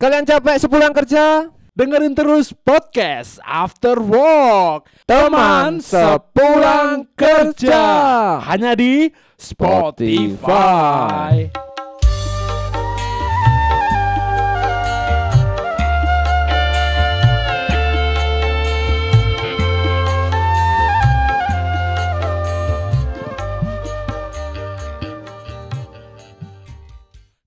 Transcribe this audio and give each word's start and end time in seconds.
Kalian 0.00 0.24
capek 0.24 0.56
sepulang 0.56 0.96
kerja? 0.96 1.52
Dengerin 1.76 2.16
terus 2.16 2.56
podcast 2.56 3.36
After 3.44 4.00
Work 4.00 4.88
Teman 5.04 5.84
sepulang 5.84 7.04
kerja. 7.12 7.84
Hanya 8.40 8.72
di 8.72 9.12
Spotify 9.36 10.40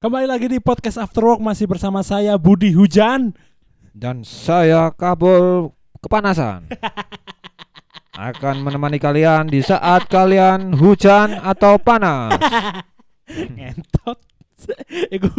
Kembali 0.04 0.28
lagi 0.28 0.52
di 0.52 0.60
podcast 0.60 1.00
After 1.00 1.24
Work 1.24 1.40
Masih 1.40 1.64
bersama 1.64 2.04
saya 2.04 2.36
Budi 2.36 2.76
Hujan 2.76 3.32
Dan 3.96 4.28
saya 4.28 4.92
kabul 4.92 5.72
kepanasan. 6.04 6.68
Akan 8.14 8.62
menemani 8.68 9.00
kalian 9.00 9.48
di 9.48 9.64
saat 9.64 10.06
kalian 10.12 10.76
hujan 10.76 11.40
atau 11.40 11.80
panas. 11.80 12.36
Ngentot 13.56 14.20
Iku 15.08 15.32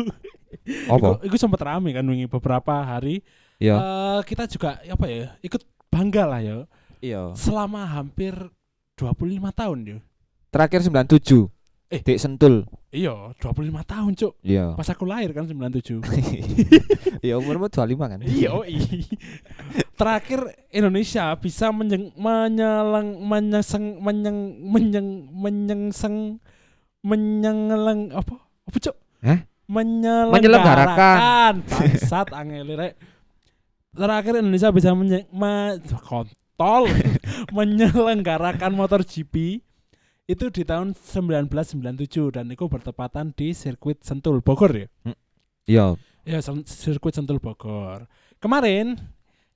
Apa? 0.88 1.20
Iku, 1.20 1.28
iku 1.28 1.36
sempat 1.36 1.60
rame 1.60 1.92
kan 1.92 2.08
wingi 2.08 2.24
beberapa 2.24 2.80
hari 2.80 3.20
Iya. 3.60 3.76
Eh, 3.76 4.20
Kita 4.24 4.48
juga 4.48 4.80
apa 4.80 5.04
ya 5.06 5.36
Ikut 5.44 5.60
bangga 5.92 6.24
lah 6.24 6.40
ya 6.40 6.56
Iya. 7.04 7.36
Selama 7.36 7.84
hampir 7.84 8.32
25 8.96 9.44
tahun 9.52 9.78
ya 9.84 9.98
Terakhir 10.48 10.80
97. 10.88 11.52
Eh. 11.94 12.00
Dek 12.02 12.18
Sentul. 12.18 12.66
Iya 12.90 13.34
25 13.38 13.70
tahun 13.86 14.12
cuk 14.18 14.32
Iya. 14.42 14.74
Pas 14.74 14.88
aku 14.90 15.06
lahir 15.06 15.30
kan 15.30 15.46
97 15.46 16.02
Iya 17.26 17.38
umurmu 17.38 17.70
25 17.70 17.94
kan? 17.94 18.18
Iya 18.22 18.50
i. 18.66 18.78
Terakhir 19.94 20.50
Indonesia 20.74 21.30
bisa 21.38 21.70
menyeng, 21.70 22.10
menyelang 22.18 23.22
menyeseng 23.22 24.02
menyeng 24.02 24.58
menyeng 24.62 25.30
menyengseng 25.30 26.42
menyengeleng 27.04 28.10
apa 28.16 28.34
apa 28.64 28.76
cuk 28.80 28.96
Hah? 29.20 29.40
menyelenggarakan 29.68 31.60
bangsat 31.64 32.28
angel 32.40 32.68
rek 32.76 32.96
terakhir 33.94 34.42
Indonesia 34.42 34.68
bisa 34.74 34.90
menye, 34.96 35.28
me, 35.30 35.78
kontol 36.02 36.90
menyelenggarakan 37.56 38.72
motor 38.74 39.06
GP 39.06 39.62
itu 40.24 40.48
di 40.48 40.64
tahun 40.64 40.96
1997 40.96 42.32
dan 42.32 42.48
itu 42.48 42.64
bertepatan 42.64 43.36
di 43.36 43.52
sirkuit 43.52 44.00
Sentul 44.00 44.40
Bogor 44.40 44.72
ya 44.72 44.88
Iya. 45.64 45.96
Ya, 46.24 46.40
sen- 46.40 46.64
sirkuit 46.64 47.12
Sentul 47.12 47.40
Bogor. 47.40 48.04
Kemarin 48.36 48.96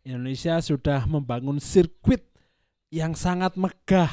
Indonesia 0.05 0.57
sudah 0.61 1.05
membangun 1.05 1.61
sirkuit 1.61 2.25
yang 2.89 3.13
sangat 3.13 3.57
megah. 3.61 4.09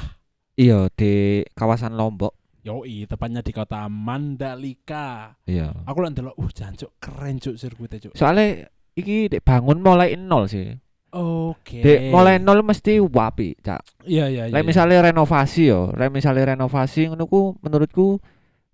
Iya 0.56 0.88
di 0.92 1.44
kawasan 1.52 1.96
Lombok. 1.96 2.32
Yoi, 2.64 3.06
tepatnya 3.06 3.40
di 3.40 3.52
kota 3.52 3.88
Mandalika. 3.88 5.36
Iya. 5.46 5.72
Aku 5.86 6.00
lah 6.02 6.10
ndelok, 6.12 6.36
uh 6.36 6.50
jancuk 6.52 6.92
keren 7.00 7.38
cuk 7.38 7.56
sirkuitnya 7.56 8.00
cuk. 8.02 8.12
Soalnya 8.12 8.68
iki 8.92 9.32
dek 9.32 9.40
bangun 9.40 9.80
mulai 9.80 10.16
nol 10.16 10.48
sih. 10.48 10.76
Oke. 11.14 11.80
Dek 11.80 12.10
mulai 12.10 12.36
nol 12.36 12.60
mesti 12.60 12.98
wapi, 12.98 13.56
Cak. 13.62 14.04
Iya 14.04 14.26
iya 14.26 14.42
iya. 14.50 14.54
Lek 14.54 14.66
misalnya 14.66 15.06
renovasi 15.06 15.70
yo, 15.70 15.94
lek 15.94 16.10
misalnya 16.10 16.52
renovasi 16.52 17.08
ngono 17.08 17.24
ku 17.24 17.54
menurutku 17.62 18.18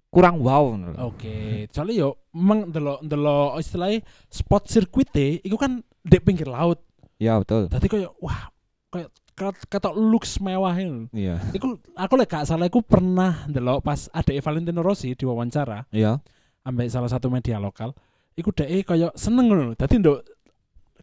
kurang 0.09 0.41
wow. 0.41 0.73
Oke, 1.09 1.69
soalnya 1.71 2.09
yo 2.09 2.09
memang 2.33 2.69
ndelok 2.69 2.99
ndelok 3.05 3.51
istilahnya 3.61 4.01
spot 4.29 4.69
sirkuitnya 4.69 5.41
itu 5.41 5.57
kan 5.57 5.81
di 6.03 6.19
pinggir 6.19 6.49
laut. 6.49 6.81
Iya 7.21 7.39
betul. 7.39 7.71
Tadi 7.71 7.87
kayak 7.87 8.11
wah 8.19 8.51
kayak 8.91 9.09
ket- 9.33 9.65
ketok 9.71 9.95
looks 9.95 10.41
mewah 10.43 10.75
lho. 10.75 11.07
Iya. 11.15 11.39
Iku 11.55 11.79
aku 11.95 12.13
lek 12.19 12.29
gak 12.29 12.45
salah 12.45 12.67
iku 12.67 12.83
pernah 12.83 13.47
ndelok 13.47 13.81
pas 13.81 14.11
ada 14.11 14.33
Valentino 14.35 14.83
Rossi 14.83 15.15
diwawancara 15.15 15.87
Iya. 15.95 16.19
ambek 16.67 16.91
salah 16.91 17.09
satu 17.09 17.31
media 17.31 17.63
lokal. 17.63 17.95
Iku 18.35 18.51
dhek 18.51 18.89
kaya 18.89 19.13
seneng 19.15 19.47
ngono. 19.49 19.73
Dadi 19.79 20.01
nduk 20.01 20.25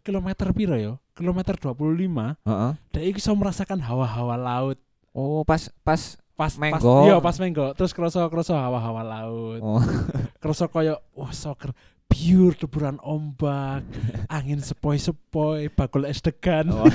kilometer 0.00 0.50
piro 0.52 0.76
ya? 0.76 0.96
Kilometer 1.12 1.54
25, 1.54 2.40
Heeh. 2.44 2.72
dhek 2.90 3.04
iki 3.04 3.20
iso 3.20 3.36
merasakan 3.36 3.80
hawa-hawa 3.80 4.36
laut. 4.36 4.78
Oh, 5.12 5.44
pas 5.44 5.68
pas 5.84 6.16
Pas 6.40 6.56
Menggo. 6.56 6.80
Pas, 6.80 7.04
iya, 7.04 7.16
pas 7.20 7.36
menggo. 7.36 7.68
Terus 7.76 7.92
kroso-kroso 7.92 8.56
hawa-hawa 8.56 9.04
laut. 9.04 9.60
oh. 9.60 9.76
Kroso 10.40 10.72
kaya 10.72 10.96
wah 11.12 11.28
soccer 11.36 11.76
pure 12.08 12.56
deburan 12.56 12.96
ombak, 13.04 13.84
angin 14.32 14.64
sepoi-sepoi, 14.64 15.68
bakul 15.68 16.08
es 16.08 16.24
degan. 16.24 16.72
oh. 16.72 16.88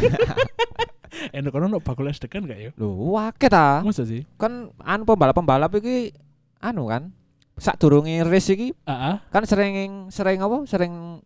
Enak 1.37 1.53
kono 1.53 1.69
ono 1.69 1.77
bakul 1.77 2.09
es 2.09 2.17
degan 2.17 2.49
gak 2.49 2.57
ya? 2.57 2.69
Lho, 2.73 2.89
wake 3.13 3.45
ta. 3.45 3.85
Masa 3.85 4.01
sih? 4.01 4.25
Kan 4.41 4.73
anu 4.81 5.05
pembalap-pembalap 5.05 5.77
iki 5.77 6.11
anu 6.57 6.89
kan. 6.89 7.13
Sak 7.55 7.77
durunge 7.77 8.25
race 8.25 8.49
iki 8.51 8.73
Ah, 8.83 9.13
ah. 9.13 9.16
kan 9.29 9.45
sering 9.45 10.09
sering 10.09 10.41
apa? 10.41 10.66
Sering 10.66 11.22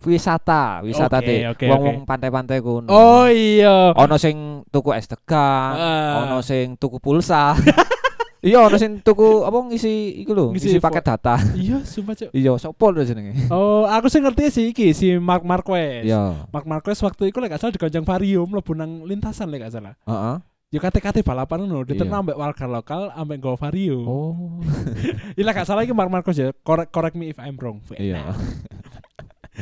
wisata, 0.00 0.78
wisata 0.80 1.18
Oke, 1.18 1.26
deh. 1.26 1.38
oke, 1.50 1.66
Wong-wong 1.66 1.98
pantai-pantai 2.04 2.58
kono. 2.58 2.86
Oh 2.86 3.26
iya. 3.26 3.90
ono 3.92 4.14
sing 4.14 4.62
tuku 4.68 4.94
es 4.94 5.06
degan, 5.06 5.74
Ah. 5.74 6.22
ono 6.22 6.38
sing 6.38 6.74
tuku 6.74 6.98
pulsa. 6.98 7.58
iya, 8.38 8.62
ono 8.62 8.78
sing 8.78 9.02
tuku 9.02 9.42
apa 9.42 9.58
ngisi 9.66 10.22
iku 10.22 10.30
lho, 10.32 10.46
Ngisi 10.54 10.70
ngisi 10.70 10.78
paket 10.78 11.02
data. 11.02 11.34
Iya, 11.58 11.82
sumpah 11.82 12.14
cuk. 12.14 12.30
iya, 12.30 12.52
sopo 12.56 12.86
lho 12.88 13.02
jenenge. 13.02 13.50
Oh, 13.50 13.84
aku 13.84 14.06
sih 14.06 14.22
ngerti 14.22 14.44
sih 14.48 14.64
iki 14.70 14.94
si 14.94 15.18
Mark 15.18 15.42
Marquez. 15.42 16.06
Iya. 16.06 16.46
Mark 16.48 16.64
Marquez 16.64 16.98
waktu 16.98 17.28
itu 17.28 17.42
lek 17.42 17.50
gak 17.50 17.60
salah 17.60 17.74
digonceng 17.74 18.06
Vario 18.06 18.46
mlebu 18.46 18.72
nang 18.72 19.02
lintasan 19.02 19.50
lek 19.50 19.66
gak 19.66 19.74
salah. 19.74 19.98
Heeh. 20.04 20.36
Ya 20.68 20.78
kate-kate 20.78 21.24
balapan 21.24 21.64
ngono, 21.64 21.80
diterima 21.82 22.20
Iya. 22.20 22.22
ambek 22.22 22.36
warga 22.36 22.66
lokal 22.68 23.08
ambek 23.10 23.40
nggo 23.40 23.56
Vario. 23.56 23.98
Oh. 24.04 24.60
Lek 25.34 25.54
gak 25.54 25.64
salah 25.64 25.82
iki 25.82 25.90
Mark 25.90 26.06
Marquez 26.08 26.36
ya. 26.36 26.52
Correct, 26.60 26.92
correct 26.92 27.16
me 27.16 27.26
if 27.26 27.40
I'm 27.40 27.56
wrong. 27.56 27.80
Iya. 27.92 28.36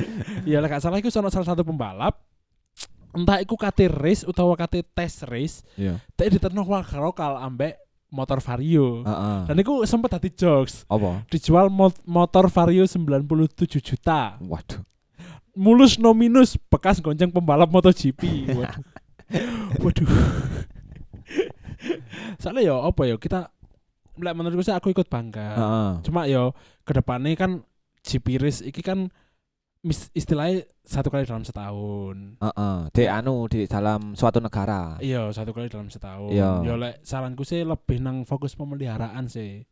Ya 0.51 0.61
lek 0.61 0.71
gak 0.71 0.83
salah 0.83 0.99
iku 0.99 1.09
sono 1.09 1.29
salah 1.29 1.47
satu 1.47 1.63
pembalap 1.63 2.17
entah 3.17 3.41
iku 3.41 3.57
kate 3.57 3.89
race 3.89 4.23
utawa 4.23 4.53
kate 4.55 4.85
test 4.85 5.25
race, 5.25 5.65
Iya. 5.73 5.97
tapi 6.13 6.37
warga 6.37 7.01
lokal 7.01 7.41
ambek 7.41 7.81
motor 8.13 8.45
Vario. 8.45 9.03
Heeh. 9.03 9.41
Dan 9.49 9.57
iku 9.57 9.81
sempet 9.83 10.13
dadi 10.13 10.29
jokes. 10.31 10.85
Apa? 10.85 11.25
Dijual 11.27 11.73
mo- 11.73 11.97
motor 12.05 12.53
Vario 12.53 12.85
97 12.85 13.81
juta. 13.81 14.37
Waduh. 14.39 14.85
mulus 15.57 15.97
no 15.97 16.13
minus 16.13 16.61
bekas 16.69 17.01
gonceng 17.01 17.33
pembalap 17.33 17.73
MotoGP. 17.73 18.53
Waduh. 18.53 18.85
Waduh. 19.83 20.09
Soalnya 22.37 22.63
ya 22.69 22.77
apa 22.85 23.03
ya 23.09 23.17
kita 23.17 23.49
menurutku 24.17 24.61
sih 24.61 24.77
aku 24.77 24.93
ikut 24.93 25.09
bangga. 25.09 25.49
Heeh. 25.57 25.91
Cuma 26.05 26.29
ya 26.29 26.53
ke 26.85 26.93
depannya 26.93 27.33
kan 27.33 27.65
GP 28.05 28.37
race 28.37 28.61
iki 28.61 28.85
kan 28.85 29.09
mis- 29.87 30.11
istilahnya 30.11 30.67
satu 30.83 31.07
kali 31.09 31.23
dalam 31.23 31.47
setahun. 31.47 32.43
Heeh. 32.43 32.77
Di 32.91 33.05
anu 33.07 33.47
di 33.47 33.71
dalam 33.71 34.19
suatu 34.19 34.43
negara. 34.43 34.99
Iya, 34.99 35.31
satu 35.31 35.55
kali 35.55 35.71
dalam 35.71 35.87
setahun. 35.87 36.35
Iya. 36.35 36.67
Ya 36.67 36.75
lek 36.75 36.95
saranku 37.07 37.47
sih 37.47 37.63
lebih 37.63 38.03
nang 38.03 38.27
fokus 38.27 38.59
pemeliharaan 38.59 39.31
sih. 39.31 39.63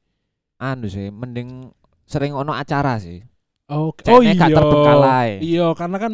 Anu 0.62 0.86
sih, 0.86 1.10
mending 1.10 1.74
sering 2.06 2.30
ono 2.30 2.54
acara 2.54 3.02
sih. 3.02 3.18
Oke. 3.66 4.06
Ceknya 4.06 4.38
gak 4.38 4.54
terbengkalai. 4.54 5.42
Iya, 5.42 5.74
karena 5.74 5.98
kan 5.98 6.12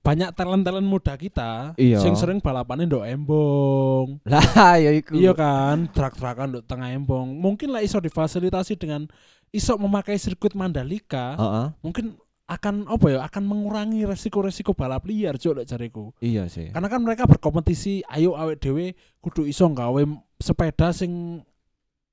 banyak 0.00 0.38
talent-talent 0.38 0.86
muda 0.86 1.18
kita 1.18 1.74
Iya. 1.74 1.98
sing 1.98 2.14
sering 2.14 2.38
balapannya 2.38 2.86
ndok 2.86 3.06
embong. 3.10 4.22
Lah, 4.26 4.78
ya 4.78 4.90
iku. 4.94 5.18
Iya 5.18 5.34
kan, 5.34 5.90
truk-trukan 5.90 6.46
ndok 6.56 6.64
tengah 6.66 6.94
embong. 6.94 7.34
Mungkin 7.34 7.74
lah 7.74 7.82
iso 7.82 7.98
difasilitasi 7.98 8.78
dengan 8.78 9.10
iso 9.50 9.74
memakai 9.78 10.14
sirkuit 10.18 10.54
Mandalika, 10.54 11.34
Heeh. 11.38 11.66
mungkin 11.82 12.14
akan 12.46 12.86
apa 12.86 13.06
ya, 13.10 13.18
akan 13.26 13.42
mengurangi 13.42 14.06
resiko-resiko 14.06 14.70
balap 14.70 15.02
liar 15.10 15.34
cuk 15.34 15.58
lek 15.58 15.66
jariku. 15.66 16.14
Iya 16.22 16.46
sih. 16.46 16.70
Karena 16.70 16.86
kan 16.86 17.02
mereka 17.02 17.26
berkompetisi, 17.26 18.06
ayo 18.06 18.38
awet 18.38 18.62
dhewe 18.62 18.94
kudu 19.18 19.50
iso 19.50 19.66
nggawe 19.66 20.06
sepeda 20.38 20.94
sing 20.94 21.42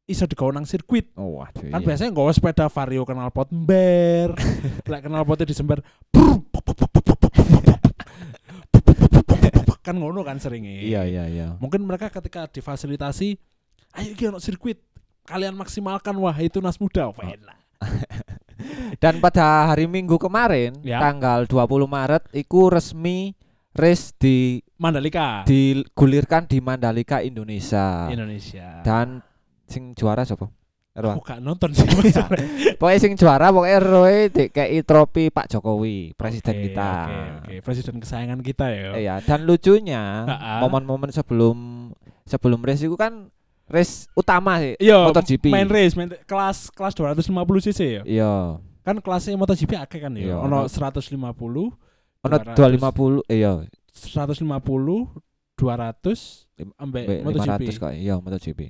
iso 0.10 0.26
digawe 0.26 0.50
nang 0.50 0.66
sirkuit. 0.66 1.14
Oh, 1.14 1.38
waduh. 1.38 1.70
Kan 1.70 1.82
iya. 1.82 1.86
biasanya 1.86 2.12
nggawe 2.18 2.32
sepeda 2.34 2.66
vario 2.66 3.06
kenal 3.06 3.30
pot 3.30 3.54
ember. 3.54 4.34
Lek 4.90 5.02
kenal 5.06 5.22
potnya 5.22 5.46
disember 5.46 5.86
kan 9.84 10.00
ngono 10.00 10.24
kan 10.24 10.40
seringnya. 10.40 10.80
Iya, 10.80 11.02
iya, 11.06 11.24
iya. 11.28 11.48
Mungkin 11.60 11.84
mereka 11.84 12.08
ketika 12.08 12.48
difasilitasi, 12.48 13.36
ayo 14.00 14.10
iki 14.16 14.32
ono 14.32 14.40
sirkuit, 14.40 14.80
kalian 15.28 15.60
maksimalkan 15.60 16.16
wah 16.18 16.34
itu 16.40 16.64
nas 16.64 16.80
muda. 16.80 17.12
Wena. 17.14 17.54
Dan 18.98 19.20
pada 19.20 19.70
hari 19.70 19.86
Minggu 19.86 20.16
kemarin, 20.18 20.78
Ya. 20.82 21.00
tanggal 21.00 21.46
20 21.46 21.88
Maret, 21.88 22.24
iku 22.32 22.70
resmi 22.70 23.34
race 23.74 24.14
di 24.16 24.62
Mandalika, 24.78 25.42
digulirkan 25.44 26.46
di 26.46 26.62
Mandalika 26.62 27.26
Indonesia. 27.26 28.06
Indonesia. 28.08 28.86
Dan 28.86 29.22
sing 29.66 29.98
juara 29.98 30.22
siapa? 30.22 30.46
Ero. 30.94 31.10
Aku 31.18 31.26
gak 31.26 31.42
nonton 31.42 31.74
sih. 31.74 31.90
Pokoknya 32.78 33.00
sing 33.02 33.18
juara 33.18 33.50
pokoknya 33.50 33.80
Roy 33.82 34.30
DKI 34.30 34.86
trofi 34.86 35.34
Pak 35.34 35.50
Jokowi, 35.50 36.14
presiden 36.14 36.54
Oke, 36.54 36.64
kita. 36.70 36.92
Oke, 37.10 37.18
oke. 37.34 37.56
Presiden 37.66 37.96
kesayangan 37.98 38.40
kita 38.46 38.66
ya. 38.70 38.90
Iya, 38.94 39.16
dan 39.26 39.50
lucunya 39.50 40.30
momen-momen 40.62 41.10
sebelum 41.10 41.90
sebelum 42.30 42.62
race 42.62 42.86
itu 42.86 42.94
kan 42.94 43.34
race 43.74 44.06
utama 44.14 44.62
sih. 44.62 44.78
Iya, 44.78 45.10
MotoGP. 45.10 45.50
main 45.50 45.66
race, 45.66 45.98
main 45.98 46.14
kelas 46.24 46.70
kelas 46.70 46.94
250 46.94 47.26
cc 47.66 47.80
ya. 47.82 48.02
Iya. 48.06 48.34
Kan 48.86 49.02
kelasnya 49.02 49.34
MotoGP 49.34 49.72
akeh 49.82 49.98
kan 49.98 50.14
Iya, 50.14 50.36
ya. 50.36 50.36
Ono 50.38 50.62
ono- 50.62 50.70
150, 50.70 51.74
Ono 52.22 52.36
200. 52.38 52.54
250 52.54 53.26
iya, 53.28 53.52
150, 53.90 55.10
200 55.58 56.48
Lim- 56.60 56.76
ambek 56.78 57.04
Be- 57.10 57.22
MotoGP. 57.26 57.64
500 57.74 57.82
kok. 57.82 57.92
Iya, 57.94 58.16
MotoGP. 58.22 58.62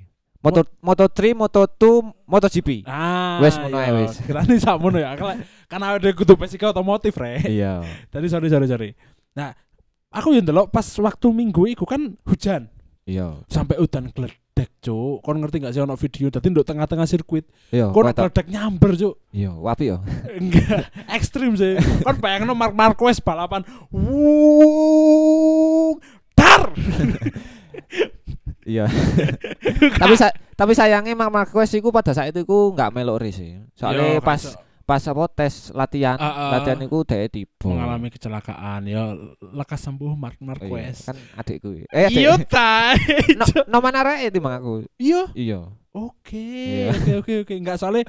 Moto 0.43 0.59
Moto3, 0.83 1.19
Moto2, 1.31 1.83
MotoGP. 2.27 2.69
Ah, 2.83 3.39
Wes, 3.39 3.55
ngono 3.55 3.79
ae, 3.79 3.87
iya. 3.87 3.93
wes. 3.95 4.19
Kirane 4.27 4.55
sakmono 4.59 4.99
ya. 4.99 5.15
Kan 5.71 5.79
ada 5.79 6.09
kudu 6.11 6.35
basic 6.35 6.59
otomotif, 6.59 7.15
Rek. 7.15 7.47
Iya. 7.47 7.79
Tadi 8.11 8.27
sorry 8.27 8.51
sorry 8.51 8.67
sorry. 8.67 8.89
Nah, 9.31 9.55
aku 10.11 10.35
yang 10.35 10.43
ndelok 10.43 10.67
pas 10.67 10.83
waktu 10.99 11.27
minggu 11.31 11.63
iku 11.71 11.87
kan 11.87 12.19
hujan. 12.27 12.67
Iya. 13.07 13.39
Sampai 13.47 13.79
udan 13.79 14.11
gledek, 14.11 14.35
Cuk. 14.83 15.23
Kon 15.23 15.39
ngerti 15.39 15.63
gak 15.63 15.71
sih 15.71 15.79
ono 15.79 15.95
video 15.95 16.27
dadi 16.27 16.51
nduk 16.51 16.67
tengah-tengah 16.67 17.07
sirkuit. 17.07 17.47
Iya, 17.71 17.95
Kon 17.95 18.11
gledek 18.11 18.51
nyamber, 18.51 18.91
Cuk. 18.99 19.15
Iya, 19.31 19.55
wapi 19.55 19.95
yo. 19.95 20.03
Enggak, 20.43 20.91
ekstrim 21.07 21.55
sih. 21.55 21.79
Kon 22.03 22.19
bayangno 22.19 22.51
Mark 22.51 22.75
Marquez 22.75 23.23
balapan. 23.23 23.63
Wuh, 23.95 25.15
dar. 26.35 26.75
Iya. 28.67 28.91
tapi 30.03 30.19
sa 30.19 30.35
tapi 30.59 30.75
sayangnya 30.75 31.15
Mark 31.15 31.31
Marquez 31.31 31.71
iku 31.79 31.95
pada 31.95 32.11
saat 32.11 32.35
itu 32.35 32.43
iku 32.43 32.75
nggak 32.75 32.91
melok 32.91 33.23
race 33.23 33.39
sih. 33.39 33.63
Soalnya 33.79 34.19
Yo, 34.19 34.23
pas. 34.23 34.43
Pas 34.83 34.99
apa 34.99 35.23
tes 35.31 35.71
latihan, 35.71 36.19
Ah, 36.19 36.27
ah. 36.27 36.49
latihan 36.59 36.79
iku 36.83 37.07
dhek 37.07 37.31
tiba. 37.31 37.71
mengalami 37.71 38.11
kecelakaan 38.11 38.83
ya 38.83 39.15
lekas 39.39 39.79
sembuh 39.79 40.11
Mark 40.13 40.35
Iya, 40.35 40.45
Marquez. 40.45 41.07
kan 41.07 41.15
adikku. 41.39 41.87
Eh, 41.87 42.11
Iya 42.11 42.35
adik. 42.35 42.51
ta. 42.55 42.91
no, 43.39 43.45
no 43.63 43.77
mana 43.79 44.19
itu 44.19 44.43
mang 44.43 44.59
aku. 44.59 44.83
Iya. 44.99 45.31
Iya. 45.31 45.59
Oke, 45.93 46.35
Iya. 46.35 46.91
oke 46.99 47.11
oke 47.23 47.33
oke. 47.47 47.53
Enggak 47.55 47.79
soalnya 47.79 48.03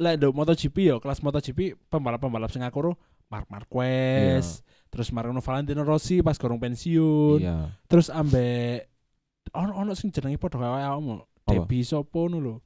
lah 0.00 0.16
do 0.16 0.32
MotoGP 0.32 0.76
ya, 0.88 0.96
kelas 0.98 1.20
MotoGP 1.20 1.76
pembalap-pembalap 1.86 2.50
sing 2.50 2.64
aku 2.64 2.96
Mark 3.30 3.46
Marquez, 3.46 4.66
terus 4.90 5.14
Mariano 5.14 5.38
Valentino 5.38 5.86
Rossi 5.86 6.18
pas 6.18 6.34
gorong 6.34 6.58
pensiun, 6.58 7.38
Iya. 7.38 7.70
terus 7.86 8.10
ambek 8.10 8.90
ono 9.54 9.78
ono 9.78 9.92
sing 9.94 10.10
jenenge 10.10 10.34
padha 10.34 10.58
kaya 10.58 10.90
awakmu. 10.90 11.22
Apa? 11.46 11.54
Debi 11.62 11.86
sopo 11.86 12.26
lho. 12.26 12.58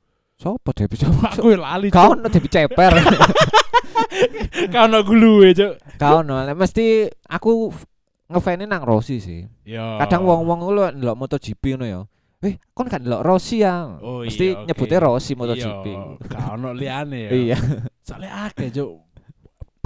Sopo 0.44 0.76
deh 0.76 0.84
bisa? 0.84 1.08
Aku 1.08 1.48
ya 1.48 1.56
lali. 1.56 1.88
Kau 1.88 2.12
no 2.12 2.28
debi 2.28 2.52
ceper. 2.52 2.92
Kau 4.72 4.84
ono 4.84 5.00
guluwe, 5.00 5.56
Cuk. 5.56 5.72
Kau 5.96 6.20
no, 6.20 6.36
mesti 6.52 7.08
aku 7.24 7.72
ngefans 8.28 8.68
nang 8.68 8.84
Rossi 8.84 9.24
sih. 9.24 9.40
Yo. 9.64 9.96
Kadang 10.04 10.28
wong-wong 10.28 10.60
lu 10.68 10.84
ndelok 11.00 11.16
MotoGP 11.16 11.62
ngono 11.80 11.86
ya. 11.88 12.00
Eh, 12.44 12.60
kon 12.76 12.92
kan 12.92 13.00
ndelok 13.00 13.24
Rossi 13.24 13.64
ya. 13.64 13.88
Oh, 14.04 14.20
Mesti 14.20 14.52
iya, 14.52 14.60
oke. 14.60 14.66
nyebutnya 14.68 14.98
Rossi 15.00 15.32
MotoGP. 15.32 15.86
Iya, 15.88 16.28
Kau 16.28 16.48
ono 16.60 16.68
liane 16.76 17.18
ya. 17.24 17.30
Iya. 17.32 17.56
Soalnya 18.04 18.52
akeh, 18.52 18.68
Cuk. 18.68 19.00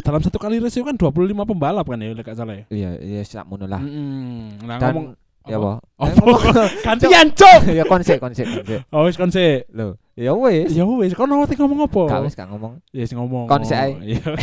Dalam 0.02 0.20
satu 0.26 0.38
kali 0.42 0.58
race 0.58 0.78
kan 0.82 0.94
25 0.98 1.38
pembalap 1.46 1.86
kan 1.86 2.02
ya, 2.02 2.10
gak 2.18 2.34
salah 2.34 2.54
ya. 2.58 2.64
Iya, 2.74 2.90
iya 2.98 3.20
sakmono 3.22 3.66
lah. 3.70 3.78
Mm-mm. 3.78 4.62
Nah, 4.66 4.78
Dan 4.78 4.90
ngomong 4.90 5.06
ya 5.46 5.56
apa? 5.58 5.72
apa? 6.02 6.06
Eh, 6.06 6.70
gantian, 6.86 7.26
Cuk. 7.30 7.60
ya 7.78 7.84
konsep 7.86 8.18
konsep 8.18 8.46
konsep. 8.46 8.80
Oh, 8.90 9.06
wis 9.06 9.14
kon 9.14 9.30
sik. 9.30 9.70
Lho, 9.70 9.94
ya 10.18 10.34
wis. 10.34 10.74
Ya 10.74 10.82
wis, 10.82 11.14
kon 11.14 11.30
awake 11.30 11.54
ngomong 11.54 11.86
apa? 11.86 12.02
Gak 12.10 12.22
wis 12.26 12.34
gak 12.34 12.50
ngomong. 12.50 12.82
Ya 12.90 13.06
wis 13.06 13.14
ngomong. 13.14 13.46
Kon 13.46 13.62
sik 13.62 13.78
ae. 13.78 13.92
Iya. 14.02 14.22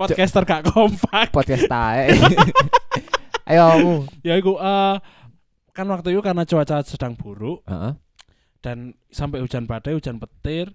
Podcaster 0.00 0.44
gak 0.48 0.72
kompak. 0.72 1.28
Podcast 1.32 1.68
tae. 1.68 2.16
Ayo. 3.52 4.08
Ya 4.24 4.40
iku 4.40 4.56
eh 4.56 4.96
kan 5.76 5.86
waktu 5.92 6.16
itu 6.16 6.24
karena 6.24 6.48
cuaca 6.48 6.80
sedang 6.80 7.12
buruk 7.12 7.60
Heeh. 7.68 7.92
dan 8.64 8.96
sampai 9.12 9.44
hujan 9.44 9.68
badai, 9.68 9.92
hujan 9.92 10.16
petir 10.16 10.72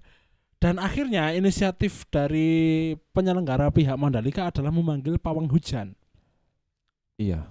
dan 0.61 0.77
akhirnya 0.77 1.33
inisiatif 1.33 2.05
dari 2.13 2.93
penyelenggara 3.17 3.73
pihak 3.73 3.97
Mandalika 3.97 4.53
adalah 4.53 4.69
memanggil 4.69 5.17
pawang 5.17 5.49
hujan. 5.49 5.97
Iya. 7.17 7.49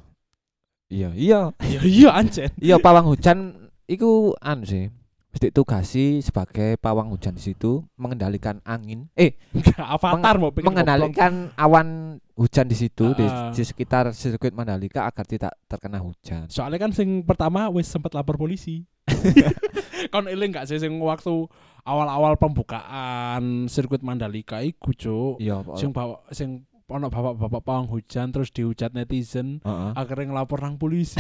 Iya, 0.91 1.11
iya. 1.19 1.41
Ya 1.75 1.81
iya 1.83 2.11
anjen. 2.15 2.51
Iya 2.62 2.79
pawang 2.79 3.11
hujan 3.11 3.71
iku 3.91 4.39
anu 4.39 4.62
sih. 4.62 4.87
Mesti 5.31 5.49
tugasi 5.49 6.19
sebagai 6.19 6.75
pawang 6.77 7.09
hujan 7.09 7.32
di 7.32 7.43
situ 7.44 7.87
mengendalikan 7.94 8.59
angin. 8.62 9.06
Eh, 9.15 9.38
Avatar 9.79 10.37
mau 10.37 10.50
pikir 10.50 10.67
goblok. 10.67 10.75
mengendalikan 10.75 11.32
awan 11.55 11.88
hujan 12.35 12.67
di 12.67 12.75
situ 12.75 13.15
di, 13.15 13.23
Ah. 13.23 13.49
di 13.49 13.62
sekitar 13.62 14.11
sirkuit 14.11 14.50
Mandalika 14.50 15.06
agar 15.06 15.23
tidak 15.23 15.55
terkena 15.65 15.99
hujan. 15.99 16.47
Soalnya 16.47 16.81
kan 16.81 16.91
sing 16.91 17.23
pertama 17.23 17.71
wis 17.71 17.87
sempat 17.87 18.11
lapor 18.11 18.35
polisi. 18.37 18.82
Kon 20.11 20.27
eling 20.27 20.50
gak 20.50 20.67
sih 20.67 20.77
sing 20.77 20.99
waktu 20.99 21.47
awal-awal 21.83 22.35
pembukaan 22.35 23.67
sirkuit 23.67 24.00
Mandalika 24.00 24.61
iku, 24.61 24.91
Cuk. 24.91 25.35
Iya, 25.38 25.62
Sing 25.75 25.91
bawa 25.91 26.26
sing 26.31 26.67
ono 26.91 27.07
bapak-bapak 27.07 27.63
pawang 27.63 27.87
hujan 27.87 28.29
terus 28.29 28.51
dihujat 28.51 28.91
netizen 28.91 29.59
heeh. 29.61 29.93
akhirnya 29.95 30.27
ngelapor 30.29 30.59
nang 30.59 30.75
polisi. 30.75 31.17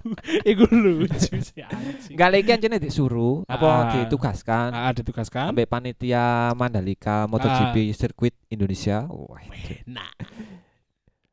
iku 0.50 0.66
lucu 0.66 1.14
sih 1.38 1.62
anjing. 1.62 2.12
Enggak 2.12 2.30
lagi 2.30 2.50
anjene 2.50 2.76
disuruh 2.76 3.46
apa 3.46 3.64
Ah. 3.64 3.82
ditugaskan 3.96 4.68
Ah, 4.70 4.90
ditugaskan. 4.90 5.50
sampai 5.50 5.64
panitia 5.64 6.24
Mandalika 6.52 7.24
MotoGP 7.24 7.90
sirkuit 7.90 8.34
Indonesia. 8.48 9.06
Wah, 9.06 9.40
Nah, 9.86 10.10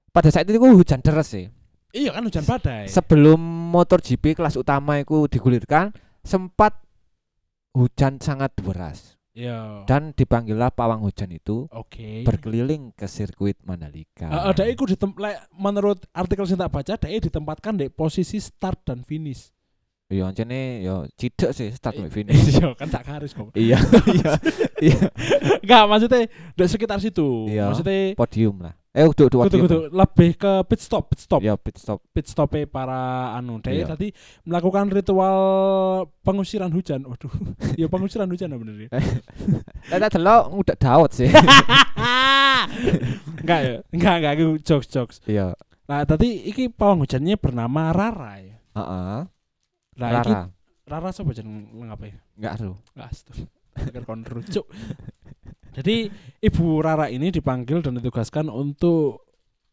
pada 0.08 0.30
saat 0.30 0.46
itu 0.46 0.58
hujan 0.58 1.00
deras 1.00 1.30
sih. 1.30 1.50
iya 1.90 2.12
kan 2.12 2.22
hujan 2.22 2.44
badai. 2.44 2.88
Sebelum 2.88 3.40
MotoGP 3.70 4.34
kelas 4.34 4.56
utama 4.56 4.96
itu 4.96 5.28
digulirkan 5.28 5.92
sempat 6.22 6.78
hujan 7.72 8.18
sangat 8.18 8.52
deras 8.54 9.16
Iya. 9.32 9.88
dan 9.88 10.12
dipanggillah 10.12 10.76
pawang 10.76 11.08
hujan 11.08 11.32
itu 11.32 11.64
Oke. 11.72 12.28
berkeliling 12.28 12.92
ke 12.92 13.08
sirkuit 13.08 13.56
Mandalika. 13.64 14.28
Heeh, 14.28 14.52
ada 14.52 14.64
lek 14.68 15.38
menurut 15.56 16.04
artikel 16.12 16.44
sing 16.44 16.60
tak 16.60 16.68
baca, 16.68 17.00
dia 17.00 17.20
ditempatkan 17.24 17.80
di 17.80 17.88
posisi 17.88 18.44
start 18.44 18.84
dan 18.84 19.08
finish. 19.08 19.56
Iya, 20.12 20.28
ancene 20.28 20.84
yo 20.84 21.08
cidek 21.16 21.56
sih 21.56 21.72
start 21.72 21.96
sampai 21.96 22.12
finish. 22.12 22.44
Iya, 22.60 22.76
kan 22.76 22.92
tak 22.92 23.08
garis 23.08 23.32
kok. 23.32 23.56
iya, 23.56 23.80
iya, 24.20 24.32
iya, 24.84 25.08
Enggak, 25.64 25.84
maksudnya 25.88 26.28
di 26.28 26.66
sekitar 26.68 27.00
situ. 27.00 27.48
Iya. 27.48 27.72
Maksudnya 27.72 28.20
podium 28.20 28.60
lah. 28.60 28.76
Eh, 28.92 29.08
udah 29.08 29.24
udah 29.32 29.48
kudu 29.48 29.48
podium. 29.48 29.64
kudu 29.72 29.80
lebih 29.88 30.30
ke 30.36 30.52
pit 30.68 30.82
stop, 30.84 31.08
pit 31.08 31.24
stop, 31.24 31.40
Ya 31.40 31.56
pit 31.56 31.80
stop. 31.80 32.04
pit 32.12 32.28
stop 32.28 32.52
para 32.68 33.32
anu. 33.40 33.64
Dia 33.64 33.72
Iya. 33.72 33.86
tadi 33.96 34.12
melakukan 34.44 34.92
ritual 34.92 35.40
pengusiran 36.28 36.68
hujan. 36.76 37.08
Waduh, 37.08 37.32
ya 37.80 37.88
pengusiran 37.88 38.28
hujan 38.28 38.52
bener 38.52 38.76
ya. 38.76 38.90
Lah 39.96 40.12
tak 40.12 40.20
delok 40.20 40.44
udah 40.52 40.76
daud 40.76 41.12
sih. 41.16 41.32
enggak 43.42 43.60
ya, 43.64 43.76
enggak 43.96 44.16
enggak 44.20 44.34
aku 44.36 44.48
jokes 44.60 44.88
jokes. 44.92 45.18
Iya. 45.24 45.56
Nah, 45.88 46.04
tadi 46.04 46.52
iki 46.52 46.68
pawang 46.68 47.08
hujannya 47.08 47.40
bernama 47.40 47.96
Rara 47.96 48.44
ya. 48.44 48.60
Heeh. 48.76 49.18
Nah, 50.04 50.10
iki 50.20 50.36
Rara. 50.36 50.52
Rara 50.84 51.10
sapa 51.16 51.32
jeneng 51.32 51.64
ya? 51.80 51.96
Enggak 52.36 52.52
aduh. 52.60 52.76
Astaga, 53.00 53.48
pikir 53.88 54.04
kon 54.04 54.28
rujuk. 54.28 54.68
Jadi 55.72 56.12
Ibu 56.44 56.84
Rara 56.84 57.08
ini 57.08 57.32
dipanggil 57.32 57.80
dan 57.80 57.96
ditugaskan 57.98 58.52
untuk 58.52 59.24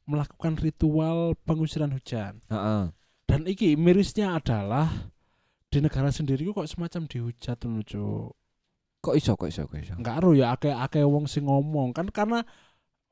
melakukan 0.08 0.56
ritual 0.56 1.34
pengusiran 1.44 1.92
hujan. 1.92 2.40
Heeh. 2.48 2.94
Dan 3.28 3.44
iki 3.44 3.76
mirisnya 3.76 4.40
adalah 4.40 5.12
di 5.68 5.84
negara 5.84 6.08
sendiri 6.08 6.48
kok 6.48 6.64
semacam 6.64 7.04
dihujat 7.04 7.60
Cuk. 7.60 8.32
Kok 9.04 9.14
iso 9.14 9.36
kok 9.36 9.48
iso 9.52 9.68
kok 9.68 9.78
iso. 9.78 9.94
Enggak 10.00 10.24
ero 10.24 10.32
ya 10.32 10.56
akeh-akeh 10.56 11.04
wong 11.04 11.28
sing 11.28 11.44
ngomong 11.44 11.92
kan 11.92 12.08
karena 12.08 12.40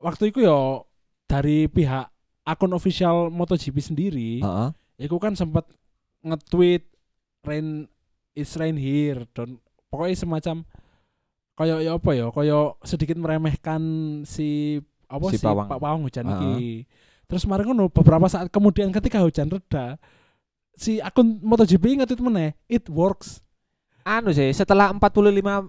waktu 0.01 0.33
itu 0.33 0.43
ya 0.43 0.81
dari 1.29 1.69
pihak 1.69 2.09
akun 2.47 2.73
official 2.73 3.27
MotoGP 3.27 3.77
sendiri, 3.83 4.31
Heeh. 4.39 4.69
iku 5.03 5.19
kan 5.19 5.35
sempat 5.35 5.67
nge-tweet 6.23 6.87
rain 7.43 7.85
it's 8.33 8.55
rain 8.55 8.79
here 8.79 9.27
dan 9.35 9.59
pokoknya 9.91 10.15
semacam 10.17 10.55
kayak 11.57 11.77
ya 11.81 11.91
apa 11.97 12.09
ya 12.13 12.27
kayak 12.29 12.65
sedikit 12.85 13.17
meremehkan 13.17 13.81
si 14.23 14.77
apa 15.09 15.25
Si 15.27 15.39
si, 15.39 15.43
pawang. 15.43 15.65
Pak 15.65 15.79
Pawang 15.79 16.01
hujan 16.05 16.25
Heeh. 16.25 16.37
iki. 16.37 16.67
Terus 17.25 17.43
kemarin 17.43 17.65
ngono 17.67 17.89
beberapa 17.89 18.29
saat 18.29 18.47
kemudian 18.47 18.93
ketika 18.93 19.19
hujan 19.19 19.49
reda 19.49 19.97
si 20.77 21.01
akun 21.01 21.41
MotoGP 21.41 21.97
nge-tweet 21.99 22.21
meneh 22.21 22.53
it 22.69 22.85
works. 22.87 23.41
Anu 24.05 24.31
sih, 24.31 24.47
setelah 24.53 24.93
45 24.95 25.67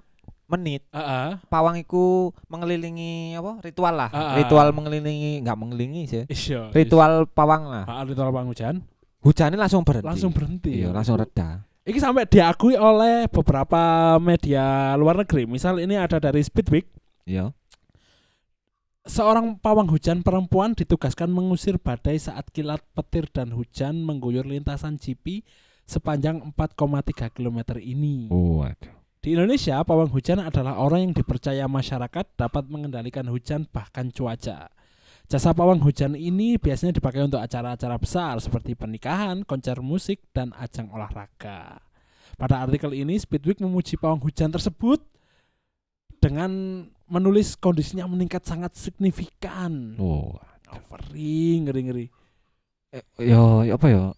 menit 0.48 0.80
Heeh. 0.92 1.28
pawang 1.48 1.76
iku 1.76 2.30
mengelilingi 2.46 3.34
apa? 3.34 3.58
Ritual 3.60 3.94
lah. 3.96 4.10
Ah, 4.12 4.32
ah. 4.32 4.36
Ritual 4.38 4.70
mengelilingi, 4.70 5.42
enggak 5.42 5.58
mengelilingi 5.58 6.02
sih. 6.06 6.24
Iya. 6.28 6.70
Ritual 6.70 7.26
pawang 7.26 7.66
lah. 7.66 7.84
Ah, 7.84 8.04
ritual 8.04 8.30
pawang 8.30 8.48
hujan 8.48 8.84
Hujannya 9.18 9.58
langsung 9.58 9.82
berhenti. 9.82 10.06
langsung 10.06 10.30
berhenti. 10.30 10.70
Iya, 10.78 10.94
langsung 10.94 11.18
reda. 11.18 11.66
Iki 11.88 12.04
sampai 12.04 12.28
diakui 12.28 12.76
oleh 12.76 13.32
beberapa 13.32 14.12
media 14.20 14.92
luar 15.00 15.24
negeri. 15.24 15.48
Misal 15.48 15.80
ini 15.80 15.96
ada 15.96 16.20
dari 16.20 16.44
Speedweek. 16.44 16.84
Iya. 17.24 17.56
Seorang 19.08 19.56
pawang 19.56 19.88
hujan 19.88 20.20
perempuan 20.20 20.76
ditugaskan 20.76 21.32
mengusir 21.32 21.80
badai 21.80 22.20
saat 22.20 22.52
kilat 22.52 22.84
petir 22.92 23.24
dan 23.32 23.56
hujan 23.56 24.04
mengguyur 24.04 24.44
lintasan 24.44 25.00
GP 25.00 25.48
sepanjang 25.88 26.44
4,3 26.52 27.32
km 27.32 27.80
ini. 27.80 28.28
Oh, 28.28 28.60
aduh. 28.60 28.92
Di 29.24 29.32
Indonesia, 29.32 29.80
pawang 29.80 30.12
hujan 30.12 30.44
adalah 30.44 30.76
orang 30.76 31.08
yang 31.08 31.14
dipercaya 31.16 31.64
masyarakat 31.64 32.36
dapat 32.36 32.68
mengendalikan 32.68 33.24
hujan 33.32 33.64
bahkan 33.64 34.12
cuaca. 34.12 34.68
Jasa 35.28 35.52
pawang 35.52 35.84
hujan 35.84 36.16
ini 36.16 36.56
biasanya 36.56 36.96
dipakai 36.96 37.20
untuk 37.20 37.36
acara-acara 37.36 38.00
besar 38.00 38.40
seperti 38.40 38.72
pernikahan, 38.72 39.44
konser 39.44 39.76
musik, 39.84 40.24
dan 40.32 40.56
ajang 40.56 40.88
olahraga. 40.88 41.84
Pada 42.40 42.64
artikel 42.64 42.96
ini, 42.96 43.12
Speedweek 43.20 43.60
memuji 43.60 44.00
pawang 44.00 44.24
hujan 44.24 44.48
tersebut 44.48 45.04
dengan 46.16 46.48
menulis 47.12 47.60
kondisinya 47.60 48.08
meningkat 48.08 48.48
sangat 48.48 48.72
signifikan. 48.80 50.00
Oh. 50.00 50.32
Overing, 50.72 51.68
ngeri-ngeri. 51.68 52.08
Eh, 52.96 53.04
yo, 53.20 53.68
yo 53.68 53.76
apa 53.76 53.86
yo? 53.92 54.16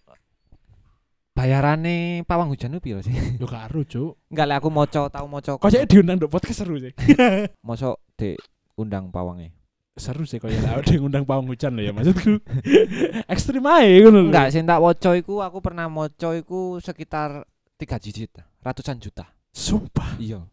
Bayarane 1.35 2.23
pawang 2.23 2.55
hujan 2.55 2.79
itu 2.79 2.87
piro 2.87 3.03
sih? 3.03 3.11
Yo 3.35 3.51
karo, 3.51 3.83
Cuk. 3.83 4.31
Enggak 4.31 4.47
lah 4.47 4.57
aku 4.63 4.71
moco 4.71 5.11
tahu 5.11 5.27
moco. 5.27 5.59
Kok 5.59 5.71
jadi 5.75 5.91
diundang 5.91 6.23
nduk 6.23 6.31
podcast 6.31 6.63
seru 6.63 6.79
sih. 6.79 6.95
moco 7.67 7.99
di 8.15 8.39
undang 8.79 9.11
pawangnya. 9.11 9.60
Seru 9.99 10.23
sih 10.29 10.39
kalau 10.39 10.55
ada 10.81 10.87
yang 10.87 11.07
ngundang 11.07 11.25
pawang 11.27 11.47
hujan 11.51 11.75
loh 11.75 11.83
ya 11.83 11.93
maksudku. 11.95 12.39
Ekstrim 13.33 13.65
aja 13.67 14.09
lho. 14.11 14.21
Enggak, 14.31 14.55
sing 14.55 14.65
tak 14.67 14.79
moco 14.79 15.11
iku 15.17 15.43
aku 15.43 15.59
pernah 15.59 15.87
moco 15.91 16.29
iku 16.37 16.79
sekitar 16.79 17.45
3 17.81 18.05
digit, 18.05 18.31
ratusan 18.61 19.01
juta. 19.01 19.27
Sumpah. 19.51 20.21
Iya. 20.21 20.45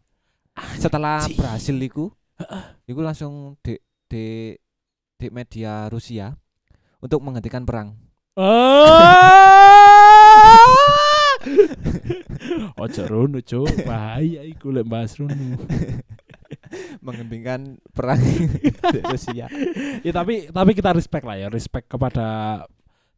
Setelah 0.80 1.22
Anjing. 1.22 1.38
berhasil 1.38 1.76
iku, 1.78 2.10
iku 2.88 3.00
langsung 3.04 3.54
di 3.62 3.78
di 4.10 4.56
di 5.18 5.26
media 5.30 5.86
Rusia 5.86 6.34
untuk 6.98 7.22
menghentikan 7.22 7.62
perang. 7.62 7.94
Ah! 8.34 9.38
Ojo 12.82 13.02
rono, 13.10 13.38
Cuk. 13.42 13.86
Bahaya 13.86 14.42
iku 14.46 14.70
lek 14.70 14.86
bahas 14.86 15.14
rono. 15.18 15.58
Menghentikan 17.08 17.60
perang 17.88 18.20
Rusia. 19.08 19.48
ya 20.04 20.12
tapi 20.12 20.46
tapi 20.46 20.70
kita 20.72 20.92
respect 20.92 21.24
lah 21.24 21.34
ya, 21.34 21.48
respect 21.48 21.88
kepada 21.88 22.62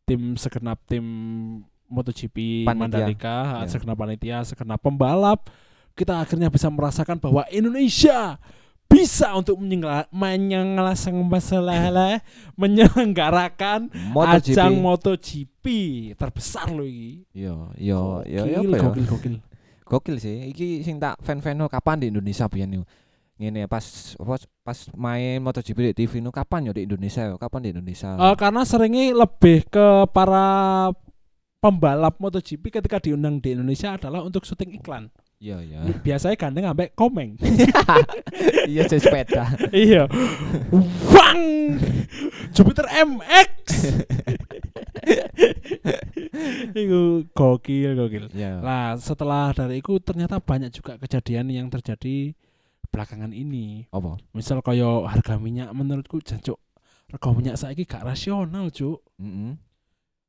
tim 0.06 0.34
segenap 0.34 0.78
tim 0.86 1.02
MotoGP 1.86 2.62
Panitia. 2.62 2.78
Mandalika, 2.78 3.36
Ya. 3.60 3.66
segenap 3.66 3.98
panitia, 3.98 4.38
segenap 4.42 4.78
pembalap. 4.78 5.50
Kita 5.92 6.22
akhirnya 6.22 6.46
bisa 6.46 6.70
merasakan 6.70 7.18
bahwa 7.18 7.42
Indonesia 7.50 8.38
bisa 8.86 9.30
untuk 9.34 9.58
masalah 11.20 12.22
menyelenggarakan 12.54 13.90
MotoGP. 14.10 14.54
ajang 14.54 14.72
MotoGP 14.76 15.64
terbesar 16.14 16.70
loh 16.70 16.86
ini. 16.86 17.26
Yo, 17.30 17.70
yo, 17.74 18.22
yo, 18.24 18.42
yo, 18.44 18.60
Gokil, 18.62 18.70
yo? 18.70 18.82
gokil, 18.82 19.06
gokil. 19.06 19.34
Gokil 19.82 20.16
sih. 20.18 20.50
Iki 20.50 20.82
sing 20.82 20.98
tak 20.98 21.18
fan-fan 21.20 21.58
kapan 21.66 21.98
di 21.98 22.06
Indonesia 22.08 22.46
biyen 22.46 22.70
yo. 22.72 22.82
Ngene 23.40 23.64
pas 23.64 23.80
apa 24.20 24.36
pas 24.60 24.78
main 24.92 25.40
MotoGP 25.40 25.96
di 25.96 26.04
TV 26.04 26.20
nu 26.20 26.28
kapan 26.28 26.68
yo 26.68 26.76
di 26.76 26.84
Indonesia 26.84 27.24
yo? 27.24 27.40
Kapan 27.40 27.64
di 27.64 27.70
Indonesia? 27.72 28.12
Eh, 28.12 28.36
karena 28.36 28.68
seringnya 28.68 29.16
lebih 29.16 29.64
ke 29.64 30.04
para 30.12 30.44
pembalap 31.64 32.20
MotoGP 32.20 32.68
ketika 32.68 33.00
diundang 33.00 33.40
di 33.40 33.56
Indonesia 33.56 33.96
adalah 33.96 34.20
untuk 34.20 34.44
syuting 34.44 34.76
iklan. 34.76 35.08
Iya, 35.40 35.56
iya. 35.64 35.80
Biasanya 36.04 36.36
gandeng 36.36 36.68
sampai 36.68 36.92
komeng. 36.92 37.30
Iya, 38.70 38.84
jadi 38.86 39.02
sepeda. 39.02 39.44
iya. 39.72 40.04
Wang! 41.10 41.40
Jupiter 42.52 42.86
MX. 42.92 43.64
Itu 46.76 47.24
gokil, 47.32 47.96
gokil. 47.96 48.24
Iya. 48.36 48.60
Lah, 48.60 49.00
setelah 49.00 49.56
dari 49.56 49.80
itu 49.80 49.96
ternyata 49.98 50.38
banyak 50.38 50.70
juga 50.76 51.00
kejadian 51.00 51.48
yang 51.50 51.66
terjadi 51.72 52.36
belakangan 52.90 53.32
ini. 53.32 53.86
Apa? 53.94 54.18
Misal 54.34 54.60
kaya 54.60 55.06
harga 55.06 55.38
minyak 55.38 55.70
menurutku 55.72 56.20
jancuk 56.20 56.60
harga 57.10 57.28
minyak 57.34 57.58
saiki 57.58 57.82
gak 57.90 58.06
rasional, 58.06 58.70
Cuk. 58.70 59.02
Heeh. 59.18 59.58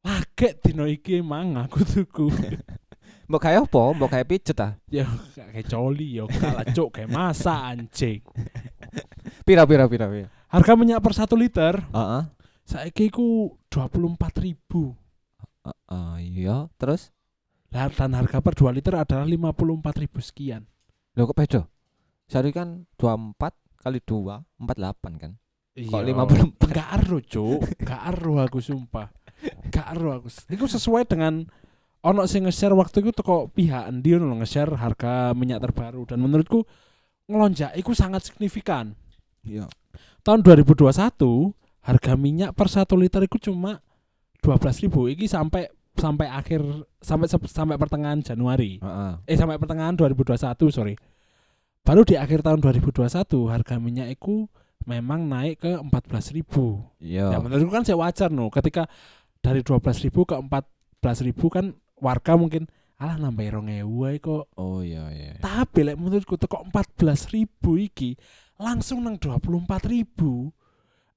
Lagek 0.01 0.65
dino 0.65 0.89
iki 0.89 1.21
emang 1.21 1.53
aku 1.61 1.85
tuku. 1.85 2.33
Mbok 3.29 3.41
kayak 3.47 3.69
apa? 3.69 3.83
Mbok 3.93 4.09
kayak 4.09 4.27
pijet 4.27 4.59
ah. 4.59 4.73
ya 4.89 5.05
kayak 5.37 5.69
coli 5.69 6.17
ya 6.19 6.25
kalah 6.25 6.65
cuk 6.73 6.89
kayak 6.89 7.09
masa 7.13 7.69
anjing. 7.69 8.19
Pira 9.47 9.63
pira 9.69 9.85
pira 9.85 10.09
pira. 10.09 10.27
Harga 10.51 10.73
minyak 10.75 10.99
per 10.99 11.13
1 11.15 11.31
liter 11.37 11.73
Heeh. 11.79 12.23
saiki 12.65 13.13
iku 13.13 13.55
24.000. 13.69 14.51
Heeh, 15.63 16.13
iya. 16.27 16.67
Terus 16.75 17.13
dan 17.71 18.11
harga 18.17 18.43
per 18.43 18.57
2 18.57 18.73
liter 18.75 18.99
adalah 18.99 19.23
54.000 19.23 20.19
sekian. 20.19 20.67
lho 21.15 21.23
kok 21.27 21.37
beda? 21.37 21.61
Sehari 22.31 22.55
kan 22.55 22.87
24 22.95 23.35
kali 23.83 23.99
2 23.99 24.63
48 24.63 25.19
kan. 25.19 25.35
Kok 25.75 25.99
54? 25.99 26.71
Gak 26.71 26.89
ero, 27.03 27.17
Cuk. 27.19 27.59
Gak 27.83 28.01
ero 28.07 28.39
aku 28.39 28.63
sumpah. 28.63 29.11
Gak 29.67 29.87
ero 29.91 30.15
aku. 30.15 30.31
Iku 30.47 30.63
sesuai 30.63 31.11
dengan 31.11 31.43
ono 32.07 32.23
sing 32.31 32.47
nge-share 32.47 32.71
waktu 32.71 33.03
itu 33.03 33.11
teko 33.11 33.51
pihak 33.51 33.91
endi 33.91 34.15
ono 34.15 34.39
nge-share 34.39 34.79
harga 34.79 35.35
minyak 35.35 35.59
terbaru 35.59 36.07
dan 36.07 36.23
menurutku 36.23 36.63
ngelonjak 37.27 37.75
iku 37.75 37.91
sangat 37.91 38.23
signifikan. 38.23 38.95
Iya. 39.43 39.67
Tahun 40.23 40.39
2021 40.39 40.87
harga 41.83 42.13
minyak 42.15 42.55
per 42.55 42.71
1 42.71 42.87
liter 42.95 43.21
itu 43.27 43.51
cuma 43.51 43.83
12.000 44.39 44.87
iki 45.19 45.27
sampai 45.27 45.67
sampai 45.99 46.31
akhir 46.31 46.63
sampai 47.03 47.27
sampai 47.27 47.75
pertengahan 47.75 48.23
Januari. 48.23 48.79
Heeh. 48.79 49.13
Eh 49.27 49.35
sampai 49.35 49.59
pertengahan 49.59 49.93
2021, 49.99 50.71
sorry. 50.71 50.95
Baru 51.81 52.05
di 52.05 52.13
akhir 52.13 52.45
tahun 52.45 52.61
2021 52.61 53.09
harga 53.49 53.75
minyak 53.77 54.13
itu 54.13 54.45
memang 54.85 55.25
naik 55.25 55.59
ke 55.59 55.71
14.000. 55.77 56.45
Iya. 57.01 57.33
Ya 57.33 57.37
menurutku 57.37 57.69
kan 57.69 57.83
saya 57.83 57.97
wajar 57.97 58.29
no 58.29 58.49
ketika 58.49 58.85
dari 59.41 59.65
12.000 59.65 60.13
ke 60.13 60.35
14.000 60.37 61.33
kan 61.49 61.65
warga 61.97 62.37
mungkin 62.37 62.69
alah 62.95 63.17
nambah 63.17 63.65
2.000 63.65 63.81
ae 64.07 64.17
kok. 64.17 64.45
Oh 64.55 64.81
iya 64.81 65.09
iya. 65.09 65.41
Tapi 65.41 65.81
lek 65.83 65.97
menurutku 65.97 66.37
teko 66.37 66.61
14.000 66.69 67.49
iki 67.81 68.13
langsung 68.57 69.01
nang 69.01 69.17
24.000. 69.17 70.53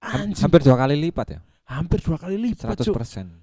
Ham- 0.01 0.33
Anjing 0.33 0.45
Hampir 0.45 0.61
dua 0.61 0.77
kali 0.77 0.97
lipat 1.01 1.27
ya. 1.29 1.41
hampir 1.65 1.97
dua 2.05 2.21
kali 2.21 2.37
lipat 2.37 2.77
100%, 2.77 2.85
Cuk. 2.85 2.97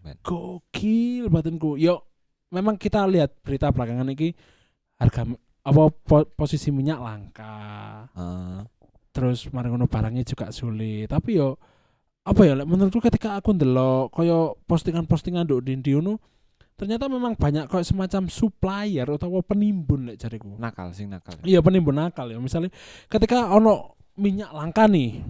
men. 0.06 0.14
Gokil 0.22 1.26
batinku. 1.26 1.74
Yo 1.74 2.06
memang 2.50 2.78
kita 2.78 3.02
lihat 3.06 3.34
berita 3.42 3.74
belakangan 3.74 4.06
ini 4.10 4.30
harga 4.98 5.26
apa 5.62 5.82
po- 5.94 6.30
posisi 6.34 6.74
minyak 6.74 7.00
langka. 7.00 7.56
Heeh. 8.18 8.66
Terus 9.12 9.46
mari 9.52 9.68
ngono 9.70 9.86
barangnya 9.86 10.24
juga 10.26 10.50
sulit. 10.50 11.12
Tapi 11.12 11.38
yo 11.38 11.60
apa 12.22 12.42
ya 12.46 12.54
menurutku 12.62 13.02
ketika 13.02 13.38
aku 13.42 13.58
ndelok 13.58 14.14
kaya 14.14 14.54
postingan-postingan 14.70 15.42
nduk 15.50 15.66
Dindi 15.66 15.98
ngono 15.98 16.22
ternyata 16.78 17.10
memang 17.10 17.34
banyak 17.38 17.70
kayak 17.70 17.86
semacam 17.86 18.30
supplier 18.30 19.06
atau 19.06 19.42
penimbun 19.46 20.10
lek 20.10 20.18
jariku. 20.22 20.58
nakal 20.58 20.90
sing 20.94 21.10
nakal. 21.10 21.38
Iya 21.46 21.62
penimbun 21.62 21.98
nakal 21.98 22.30
ya. 22.30 22.38
Misalnya 22.42 22.74
ketika 23.10 23.50
ono 23.54 23.98
minyak 24.18 24.50
langka 24.54 24.86
nih, 24.90 25.22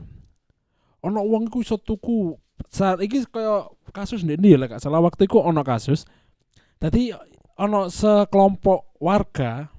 ono 1.04 1.20
uang 1.24 1.52
iku 1.52 1.60
iso 1.64 1.76
tuku 1.76 2.36
saat 2.72 3.04
iki 3.04 3.28
kaya 3.28 3.68
kasus 3.92 4.24
ndek 4.24 4.40
ya 4.40 4.56
lek 4.60 4.80
salah 4.80 5.04
waktu 5.04 5.28
iku 5.28 5.44
ono 5.44 5.64
kasus. 5.64 6.08
Tadi 6.80 7.12
ono 7.60 7.88
sekelompok 7.92 9.00
warga 9.00 9.71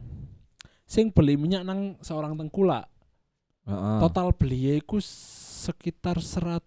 sing 0.92 1.08
beli 1.08 1.40
minyak 1.40 1.64
nang 1.64 1.96
seorang 2.04 2.36
tengkulak. 2.36 2.84
Heeh. 3.64 3.98
Total 4.04 4.28
beli 4.36 4.76
iku 4.76 5.00
sekitar 5.00 6.20
100 6.20 6.60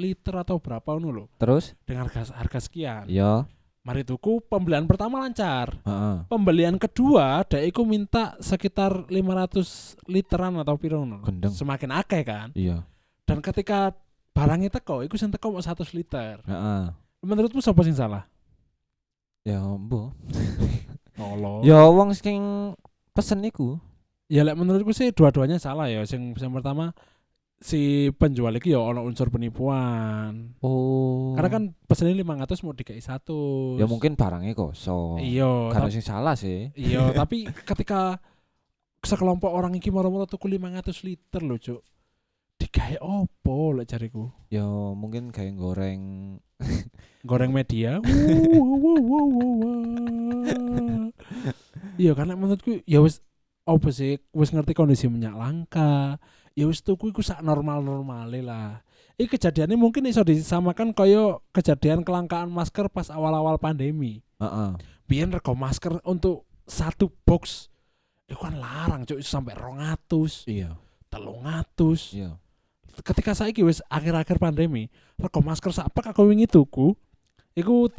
liter 0.00 0.34
atau 0.38 0.62
berapa 0.62 0.96
ngono 0.96 1.08
lho 1.10 1.24
Terus? 1.36 1.76
dengan 1.84 2.08
harga 2.08 2.32
harga 2.32 2.58
sekian. 2.64 3.04
Iya. 3.10 3.44
Mari 3.84 4.06
tuku 4.06 4.40
pembelian 4.48 4.88
pertama 4.88 5.20
lancar. 5.20 5.76
Heeh. 5.84 6.24
pembelian 6.30 6.80
kedua 6.80 7.44
dek 7.44 7.68
iku 7.68 7.84
minta 7.84 8.38
sekitar 8.40 9.04
500 9.12 10.08
literan 10.08 10.56
atau 10.56 10.80
piro 10.80 11.04
ngono. 11.04 11.20
Gendeng. 11.26 11.52
Semakin 11.52 11.90
akeh 12.00 12.22
kan. 12.24 12.48
Iya. 12.56 12.88
Dan 13.28 13.44
ketika 13.44 13.92
barangnya 14.32 14.72
teko 14.72 15.04
iku 15.04 15.20
sing 15.20 15.28
teko 15.28 15.52
mau 15.52 15.60
100 15.60 15.84
liter. 15.92 16.40
Heeh. 16.48 16.82
Menurutmu 17.20 17.60
siapa 17.60 17.84
sing 17.84 17.98
salah? 17.98 18.24
Ya. 19.44 19.60
Tolong. 19.60 20.16
Ya 21.68 21.84
wong 21.84 22.16
sing 22.16 22.72
pesen 23.12 23.44
iku. 23.46 23.78
Ya 24.30 24.46
lek 24.46 24.54
menurutku 24.54 24.94
sih 24.94 25.10
dua-duanya 25.10 25.58
salah 25.58 25.90
ya. 25.90 26.06
Sing 26.06 26.34
yang 26.38 26.54
pertama 26.54 26.94
si 27.60 28.08
penjual 28.16 28.56
iki 28.56 28.72
ya 28.72 28.80
ono 28.80 29.04
unsur 29.04 29.28
penipuan. 29.28 30.56
Oh. 30.64 31.36
Karena 31.36 31.50
kan 31.52 31.62
pesennya 31.84 32.16
500 32.16 32.64
mau 32.64 32.72
dikai 32.72 33.00
satu. 33.04 33.76
ya 33.76 33.84
mungkin 33.84 34.16
barangnya 34.16 34.56
kosong. 34.56 35.20
Iya, 35.20 35.74
Karena 35.74 35.92
sing 35.92 36.04
salah 36.04 36.34
sih. 36.34 36.72
iya, 36.72 37.12
tapi 37.20 37.44
ketika 37.44 38.16
sekelompok 39.04 39.52
orang 39.52 39.76
iki 39.76 39.92
moro-moro 39.92 40.24
tuku 40.24 40.48
500 40.48 41.04
liter 41.04 41.40
loh, 41.44 41.60
Cuk. 41.60 41.80
Digawe 42.60 42.96
opo 43.00 43.72
lek 43.76 43.88
jariku? 43.88 44.28
Ya 44.52 44.64
mungkin 44.92 45.32
kayak 45.32 45.56
goreng 45.56 46.36
Goreng 47.24 47.52
media. 47.52 48.00
Iya, 51.96 52.12
karena 52.16 52.36
menurutku 52.36 52.80
ya 52.84 53.00
wis 53.00 53.20
opo 53.64 53.88
sih 53.92 54.18
wis 54.32 54.50
ngerti 54.52 54.72
kondisi 54.72 55.06
minyak 55.06 55.36
langka. 55.36 56.16
Ya 56.58 56.66
wis 56.66 56.82
tuku 56.82 57.14
iku 57.14 57.22
sak 57.22 57.40
normal-normale 57.40 58.42
lah. 58.42 58.82
Iki 59.20 59.36
kejadiannya 59.36 59.76
mungkin 59.76 60.08
iso 60.08 60.24
disamakan 60.24 60.96
koyo 60.96 61.44
kejadian 61.52 62.02
kelangkaan 62.02 62.48
masker 62.48 62.88
pas 62.88 63.08
awal-awal 63.12 63.60
pandemi. 63.60 64.24
Heeh. 64.40 64.72
biyen 65.04 65.34
rego 65.34 65.58
masker 65.58 65.98
untuk 66.06 66.46
satu 66.70 67.10
box 67.26 67.66
itu 68.30 68.38
kan 68.38 68.54
larang 68.62 69.02
cuk 69.02 69.18
sampai 69.26 69.58
200 69.58 70.46
Iya. 70.46 70.78
300 71.10 72.14
Iya. 72.14 72.38
ketika 73.02 73.34
saiki 73.34 73.66
wis 73.66 73.82
akhir-akhir 73.90 74.38
pandemi 74.38 74.86
rego 75.18 75.42
masker 75.42 75.74
sak 75.74 75.90
aku 75.90 76.30
wingi 76.30 76.46
tuku 76.46 76.94
iku 77.58 77.90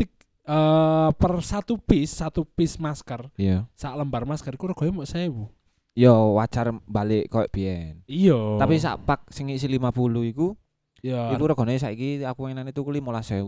eh, 0.44 1.10
per 1.12 1.34
satu 1.42 1.78
piece 1.78 2.18
satu 2.18 2.44
piece 2.44 2.78
masker 2.78 3.30
Iya. 3.36 3.68
sak 3.72 3.94
lembar 3.94 4.24
masker 4.24 4.54
iku 4.54 4.68
regoe 4.68 4.90
mau 4.90 5.04
1000 5.04 5.50
Ya 5.92 6.16
wajar 6.16 6.72
balik 6.88 7.28
koyo 7.28 7.48
biyen. 7.48 8.00
iya 8.08 8.56
Tapi 8.56 8.80
sak 8.80 9.04
pak 9.04 9.28
sing 9.28 9.52
isi 9.52 9.68
50 9.68 9.92
iku 10.26 10.56
ya 11.02 11.34
iku 11.34 11.44
regane 11.46 11.76
saiki 11.76 12.22
aku 12.22 12.46
enan 12.48 12.64
itu 12.66 12.80
15.000 12.80 13.02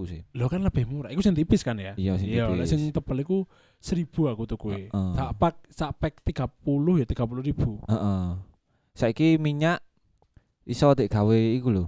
sih. 0.03 0.21
lo 0.33 0.45
kan 0.47 0.59
lebih 0.59 0.83
murah 0.83 1.07
iku 1.07 1.21
sing 1.21 1.31
tipis 1.31 1.61
kan 1.61 1.77
ya 1.77 1.93
Iya 1.95 2.17
sing 2.17 2.27
iya 2.27 2.49
tipis. 2.49 2.67
sing 2.67 2.81
tebel 2.89 3.21
iku 3.21 3.37
1000 3.79 4.03
aku 4.27 4.43
tuku 4.43 4.67
Heeh. 4.73 4.89
sak 5.13 5.29
pak 5.37 5.55
sak 5.69 5.91
pack 5.95 6.19
30 6.19 6.49
ya 6.99 7.05
30 7.05 7.39
ribu 7.41 7.79
Heeh. 7.85 8.25
Saiki 8.93 9.37
minyak 9.37 9.79
iso 10.65 10.91
tek 10.93 11.09
gawe 11.09 11.33
iku 11.33 11.69
lho. 11.69 11.85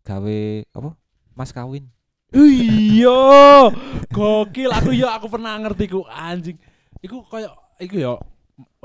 Gawe 0.00 0.38
apa? 0.70 0.90
Mas 1.34 1.50
kawin. 1.50 1.90
Iya, 2.30 3.20
gokil. 4.14 4.70
Aku 4.70 4.90
ya 4.94 5.18
aku 5.18 5.26
pernah 5.26 5.58
ngerti 5.58 5.90
ku 5.90 6.06
anjing. 6.06 6.58
Iku 7.02 7.26
koyo 7.26 7.50
iku 7.80 7.96
ya 7.98 8.12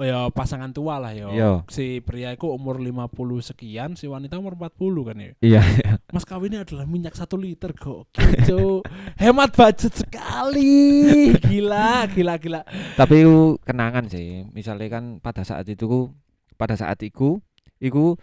ya 0.01 0.27
pasangan 0.33 0.71
tua 0.73 0.97
lah 0.97 1.13
ya. 1.13 1.27
Iya. 1.29 1.51
Si 1.69 2.01
pria 2.01 2.33
iku 2.33 2.51
umur 2.51 2.81
50 2.81 3.43
sekian, 3.53 3.93
si 3.93 4.09
wanita 4.09 4.39
umur 4.41 4.57
40 4.57 5.07
kan 5.07 5.17
ya. 5.19 5.31
Iya. 5.39 5.61
Mas 6.09 6.25
kawinnya 6.25 6.65
adalah 6.65 6.89
minyak 6.89 7.13
satu 7.13 7.37
liter 7.37 7.75
gokil, 7.75 8.29
Cuk. 8.47 8.81
Hemat 9.19 9.51
budget 9.53 9.93
sekali. 9.93 11.35
Gila, 11.37 12.09
gila, 12.11 12.33
gila. 12.41 12.61
Tapi 12.97 13.15
iku 13.23 13.61
kenangan 13.61 14.09
sih. 14.09 14.47
Misalnya 14.51 14.87
kan 14.89 15.19
pada 15.21 15.45
saat 15.45 15.67
itu 15.69 15.85
ku 15.85 16.01
pada 16.55 16.73
saat 16.79 16.99
iku 17.03 17.39
iku 17.79 18.15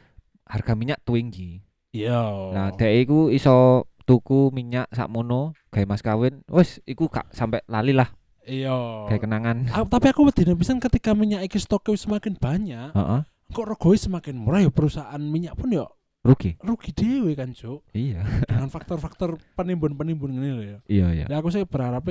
harga 0.48 0.72
minyak 0.74 1.00
tinggi. 1.04 1.62
Iya. 1.92 2.52
Nah, 2.56 2.68
dhek 2.72 3.04
iku 3.04 3.28
iso 3.28 3.84
tuku 4.02 4.50
minyak 4.50 4.90
sakmono 4.90 5.56
gawe 5.70 5.84
mas 5.84 6.00
kawin. 6.00 6.42
Wes 6.46 6.78
iku 6.84 7.06
gak 7.06 7.30
sampai 7.30 7.62
lali 7.66 7.90
lah 7.90 8.10
Iya. 8.42 9.06
gawe 9.06 9.18
kenangan. 9.18 9.70
Tapi 9.86 10.06
aku 10.10 10.26
wedine 10.26 10.52
pisan 10.52 10.76
ketika 10.76 11.14
minyak 11.14 11.42
iki 11.42 11.56
stoknya 11.56 11.94
semakin 11.94 12.34
banyak, 12.34 12.90
Heeh. 12.90 13.20
kok 13.48 13.66
regoe 13.66 13.94
semakin 13.94 14.34
murah 14.34 14.58
ya 14.58 14.70
perusahaan 14.70 15.22
minyak 15.22 15.54
pun 15.54 15.70
ya 15.70 15.86
Rugi. 16.22 16.54
rugi 16.58 16.90
dewe 16.94 17.34
kan, 17.34 17.50
Cuk. 17.50 17.82
Iya. 17.90 18.22
dengan 18.50 18.66
faktor-faktor 18.66 19.38
penimbun-penimbun 19.54 20.30
ini 20.32 20.50
loh 20.50 20.64
ya. 20.64 20.78
Iya, 20.86 21.06
iya. 21.14 21.24
Ya 21.26 21.36
aku 21.38 21.50
sih 21.50 21.62
berharap 21.62 22.06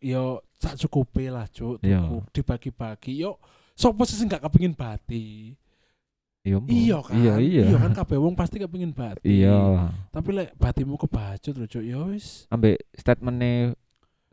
yo 0.00 0.44
sak 0.52 0.76
cukupe 0.76 1.32
lah 1.32 1.48
cuk 1.48 1.80
Iya. 1.80 2.04
dibagi-bagi 2.28 3.24
yo 3.24 3.40
sopo 3.72 4.04
sih 4.04 4.20
sing 4.20 4.28
gak 4.28 4.44
kepengin 4.44 4.76
bati 4.76 5.56
Iya, 6.44 6.60
iya 6.68 6.98
kan 7.00 7.14
Iya, 7.16 7.34
iya. 7.40 7.64
kan 7.80 7.96
kabeh 7.96 8.20
wong 8.20 8.36
pasti 8.36 8.60
kepengin 8.60 8.92
bati 8.92 9.24
Iya. 9.24 9.88
tapi 10.12 10.28
lek 10.36 10.52
batimu 10.60 11.00
kebacut 11.00 11.56
lho 11.56 11.64
cuk 11.64 11.80
yo 11.80 12.12
wis 12.12 12.44
Ambek 12.52 12.84
statementnya 12.92 13.72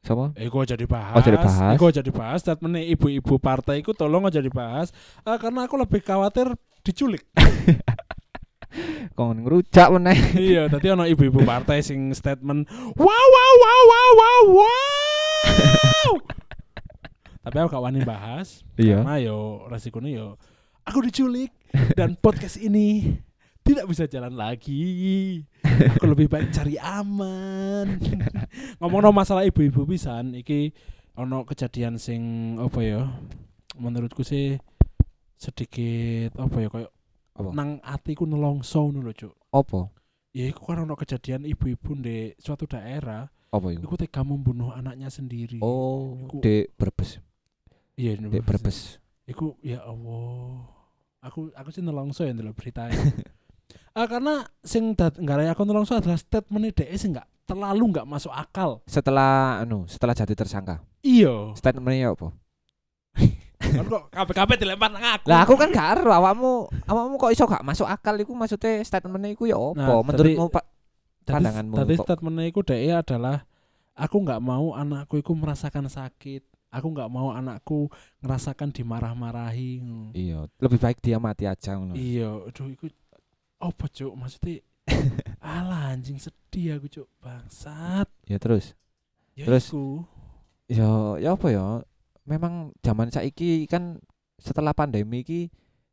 sapa? 0.04 0.34
Eh, 0.36 0.50
gua 0.50 0.66
jadi 0.66 0.84
bahas. 0.90 1.14
Oh, 1.14 1.22
jadi 1.22 1.38
bahas. 1.38 1.78
Gua 1.78 1.94
jadi 1.94 2.10
bahas. 2.10 2.42
Statementnya 2.42 2.82
ibu-ibu 2.90 3.38
partai 3.38 3.86
itu 3.86 3.94
tolong 3.94 4.26
aja 4.26 4.42
dibahas. 4.42 4.90
Ah, 5.22 5.38
karena 5.38 5.70
aku 5.70 5.78
lebih 5.78 6.02
khawatir 6.02 6.58
diculik. 6.82 7.22
Kon 9.16 9.46
ngerujak 9.46 9.94
meneh. 9.94 10.18
iya, 10.58 10.66
tadi 10.74 10.90
ono 10.90 11.06
ibu-ibu 11.06 11.46
partai 11.46 11.86
sing 11.86 12.10
statement, 12.18 12.66
wow 12.98 13.06
wow 13.30 13.54
wow 13.62 13.82
wow 13.86 14.10
wow 14.18 14.42
wow. 14.58 16.10
Tapi 17.46 17.56
aku 17.62 17.70
gak 17.70 17.86
wani 17.86 18.02
bahas. 18.02 18.66
Iya. 18.82 19.06
Karena 19.06 19.22
yo 19.22 19.70
resikonya 19.70 20.10
yo 20.18 20.28
aku 20.82 21.06
diculik 21.06 21.54
dan 21.98 22.16
podcast 22.16 22.58
ini 22.58 23.18
tidak 23.62 23.86
bisa 23.88 24.10
jalan 24.10 24.34
lagi. 24.34 25.42
Aku 25.98 26.10
lebih 26.10 26.28
baik 26.28 26.52
cari 26.52 26.76
aman. 26.78 28.00
Ngomong 28.82 29.14
masalah 29.14 29.46
ibu-ibu 29.46 29.86
pisan, 29.86 30.34
iki 30.34 30.74
ono 31.16 31.46
kejadian 31.46 31.96
sing 31.96 32.22
apa 32.58 32.80
ya? 32.82 33.02
Menurutku 33.78 34.26
sih 34.26 34.58
sedikit 35.38 36.38
apa 36.38 36.58
ya 36.62 36.70
kayak 36.70 36.92
Apa? 37.34 37.50
nang 37.56 37.80
atiku 37.82 38.28
nelongso 38.28 38.86
ngono 38.86 39.10
lho, 39.10 39.14
Cuk. 39.16 39.34
Apa? 39.50 39.90
Ya 40.32 40.48
iku 40.48 40.64
kan 40.68 40.84
ono 40.84 40.96
kejadian 40.96 41.44
ibu-ibu 41.44 41.96
di 41.98 42.32
suatu 42.38 42.68
daerah, 42.68 43.28
Apa 43.50 43.68
iku? 43.72 43.84
iku 43.84 43.96
tega 43.98 44.22
membunuh 44.24 44.72
anaknya 44.72 45.08
sendiri. 45.08 45.60
Oh, 45.64 46.20
Iku- 46.28 46.44
di 46.44 46.68
Brebes. 46.72 47.20
iya, 47.96 48.16
Di 48.16 48.40
Brebes. 48.40 49.00
Iku 49.28 49.56
ya 49.64 49.84
Allah. 49.84 50.68
Aku 51.22 51.54
aku 51.54 51.70
sih 51.70 51.86
nelongso 51.86 52.26
ya 52.26 52.34
ndelok 52.34 52.58
beritanya. 52.58 52.98
ah 53.98 54.08
karena 54.10 54.42
sing 54.66 54.98
dat 54.98 55.22
nggarai 55.22 55.54
aku 55.54 55.62
nelongso 55.62 55.94
adalah 55.94 56.18
statement 56.18 56.74
dhek 56.74 56.90
sing 56.98 57.14
enggak 57.14 57.30
terlalu 57.46 57.94
enggak 57.94 58.10
masuk 58.10 58.34
akal. 58.34 58.82
Setelah 58.90 59.62
anu, 59.62 59.86
setelah 59.86 60.18
jadi 60.18 60.34
tersangka. 60.34 60.82
Iya. 61.06 61.54
Statementnya 61.54 62.18
apa? 62.18 62.34
kan 63.62 63.86
kok 63.88 64.04
kabeh-kabeh 64.10 64.56
dilempar 64.58 64.90
nang 64.90 65.06
aku. 65.06 65.30
Lah 65.30 65.46
aku 65.46 65.54
kan 65.54 65.70
gak 65.70 66.02
ero 66.02 66.12
awakmu, 66.12 66.68
awakmu 66.90 67.16
kok 67.22 67.32
iso 67.32 67.46
gak 67.46 67.62
masuk 67.62 67.86
akal 67.86 68.18
iku 68.18 68.34
maksudnya 68.34 68.82
statementnya 68.82 69.32
iku 69.38 69.46
ya 69.48 69.56
apa? 69.56 69.78
Nah, 69.78 70.02
Menurutmu 70.02 70.50
Pak 70.50 70.66
pandanganmu 71.30 71.76
kok- 71.78 72.10
statementnya 72.10 72.50
iku 72.50 72.66
dhek 72.66 73.06
adalah 73.06 73.46
aku 73.94 74.18
enggak 74.26 74.42
mau 74.42 74.74
anakku 74.74 75.22
iku 75.22 75.38
merasakan 75.38 75.88
sakit. 75.88 76.42
Aku 76.72 76.88
enggak 76.96 77.12
mau 77.12 77.36
anakku 77.36 77.92
ngerasakan 78.24 78.72
dimarah-marahi. 78.72 79.84
Iya, 80.16 80.48
lebih 80.56 80.80
baik 80.80 81.04
dia 81.04 81.20
mati 81.20 81.44
aja 81.44 81.76
ngono. 81.76 82.00
Iya, 82.00 82.48
aduh 82.48 82.72
iku 82.72 82.88
apa 83.62 83.86
cuk 83.92 84.14
maksudnya 84.18 84.64
Alah 85.44 85.94
anjing 85.94 86.18
sedih 86.18 86.80
aku 86.80 86.88
cuk 86.88 87.08
bangsat. 87.20 88.08
Ya 88.24 88.40
terus. 88.40 88.74
Ya 89.36 89.46
Terus? 89.52 89.68
iku. 89.68 90.08
Ya 90.72 91.20
ya 91.20 91.36
apa 91.36 91.48
ya? 91.52 91.84
Memang 92.24 92.72
zaman 92.80 93.12
saiki 93.12 93.68
kan 93.68 94.00
setelah 94.40 94.72
pandemi 94.72 95.28
iki 95.28 95.52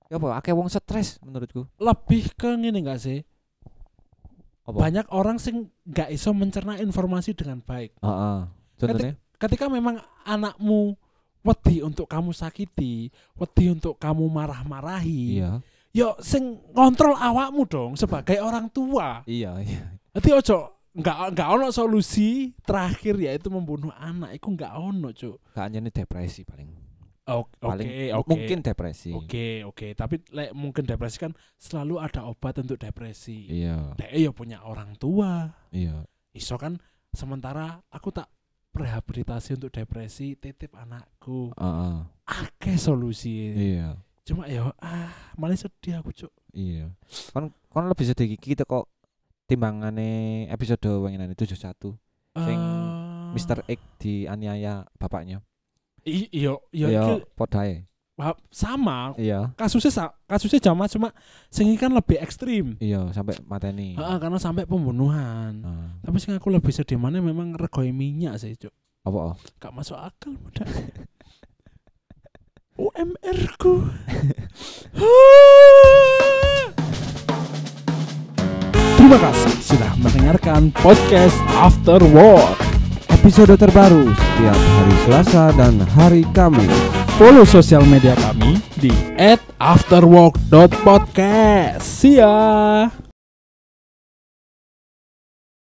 ya 0.08 0.16
apa 0.16 0.40
akeh 0.40 0.54
wong 0.56 0.70
stres 0.72 1.20
menurutku. 1.20 1.68
lebih 1.76 2.32
ke 2.38 2.54
ngene 2.54 2.80
enggak 2.80 3.02
sih? 3.02 3.20
Apa? 4.64 4.78
Banyak 4.88 5.06
orang 5.10 5.40
sing 5.42 5.72
nggak 5.84 6.12
iso 6.12 6.30
mencerna 6.32 6.78
informasi 6.78 7.34
dengan 7.34 7.60
baik. 7.64 7.96
Heeh. 7.98 8.38
Contohnya? 8.78 9.18
Ketika 9.38 9.66
memang 9.66 9.96
anakmu 10.22 10.98
wedi 11.40 11.80
untuk 11.80 12.04
kamu 12.04 12.34
sakiti, 12.34 13.08
wedi 13.34 13.64
untuk 13.70 13.94
kamu 13.96 14.26
marah-marahi, 14.26 15.38
Iya. 15.38 15.62
yo 15.94 16.18
sing 16.18 16.58
kontrol 16.74 17.14
awakmu 17.14 17.62
dong 17.64 17.94
sebagai 17.94 18.38
orang 18.38 18.66
tua. 18.68 19.22
Iya, 19.24 19.62
iya. 19.62 19.94
Jadi 20.12 20.28
ojo 20.34 20.58
nggak 20.90 21.38
nggak 21.38 21.48
ono 21.54 21.70
solusi 21.70 22.50
terakhir 22.60 23.14
yaitu 23.16 23.46
membunuh 23.48 23.94
anak. 23.94 24.34
Iku 24.34 24.50
nggak 24.52 24.72
ono, 24.74 25.14
Cuk. 25.14 25.38
Gak 25.54 25.64
hanya 25.70 25.86
depresi 25.86 26.42
paling. 26.42 26.70
Oke, 27.28 27.60
Paling 27.60 27.84
oke, 27.84 28.04
oke. 28.16 28.28
mungkin 28.32 28.58
depresi. 28.64 29.12
Oke, 29.12 29.60
oke. 29.62 29.92
Tapi 29.92 30.16
lek 30.32 30.56
mungkin 30.56 30.82
depresi 30.82 31.20
kan 31.20 31.36
selalu 31.60 32.00
ada 32.00 32.24
obat 32.24 32.56
untuk 32.56 32.80
depresi. 32.80 33.44
Iya, 33.52 33.92
Dek 33.94 34.16
yo 34.16 34.32
punya 34.32 34.64
orang 34.64 34.96
tua. 34.96 35.52
iya. 35.70 36.02
iso 36.32 36.56
kan 36.56 36.80
sementara 37.12 37.84
aku 37.88 38.08
tak 38.10 38.32
rehabilitasi 38.78 39.54
untuk 39.54 39.70
depresi 39.70 40.34
titip 40.34 40.72
anakku 40.72 41.50
Heeh. 41.52 41.96
akeh 42.24 42.76
solusi 42.76 43.52
Iya. 43.52 43.98
cuma 44.22 44.46
ya 44.46 44.70
ah 44.78 45.10
malah 45.34 45.54
sedih 45.54 45.98
aku 45.98 46.12
cuk 46.12 46.32
Iya. 46.48 46.88
Kon 47.30 47.52
kon 47.68 47.86
lebih 47.86 48.06
sedih 48.06 48.28
kita 48.34 48.62
kok 48.62 48.88
timbangane 49.46 50.08
episode 50.46 50.84
wenginane 51.00 51.32
71 51.32 51.56
Sing 52.36 52.60
Eh, 52.60 53.34
Mr. 53.34 53.60
X 53.66 53.80
dianiaya 53.98 54.86
bapaknya. 54.94 55.42
i- 56.04 56.30
iya 56.30 56.54
iya 56.70 56.86
Ya 56.88 57.00
iki 57.02 57.14
podae. 57.34 57.84
Sama 58.48 59.14
Iya. 59.14 59.54
kasusnya 59.54 59.88
sa- 59.88 60.14
kasusnya 60.24 60.58
sama 60.60 60.84
cuma 60.86 61.14
sing 61.48 61.70
kan 61.74 61.88
lebih 61.88 62.18
ekstrim 62.18 62.74
Iya, 62.76 63.06
sampai 63.10 63.38
mateni. 63.42 63.94
Heeh, 63.94 64.16
karena 64.18 64.36
sampai 64.36 64.64
pembunuhan 64.64 65.62
Nah, 65.62 65.88
tapi 66.00 66.18
sing 66.18 66.34
aku 66.34 66.50
lebih 66.50 66.70
sedih 66.70 66.96
mana 66.96 67.18
memang 67.18 67.54
regoi 67.54 67.88
minyak 67.88 68.34
sih 68.36 68.54
cuk 68.54 68.74
apa 69.00 69.18
oh? 69.24 69.34
gak 69.56 69.70
masuk 69.70 69.94
akal 69.94 70.34
muda 70.34 70.66
UMR 72.76 73.38
ku 73.56 73.86
Terima 78.98 79.18
kasih 79.22 79.52
sudah 79.64 79.92
mendengarkan 79.96 80.68
podcast 80.74 81.32
After 81.50 82.02
Work. 82.04 82.60
Episode 83.08 83.56
terbaru 83.56 84.10
setiap 84.10 84.52
hari 84.76 84.94
Selasa 85.02 85.44
dan 85.54 85.74
hari 85.96 86.22
Kamis. 86.30 86.97
Follow 87.18 87.42
sosial 87.42 87.82
media 87.82 88.14
kami 88.14 88.62
di 88.78 88.94
@afterwork.podcast. 89.58 91.82
See 91.82 92.22
ya. 92.22 92.86